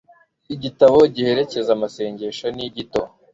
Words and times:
igitabo 0.55 0.97
giherekeza 1.15 1.69
amasengesho 1.73 2.45
ni 2.55 2.67
gito 2.75 3.01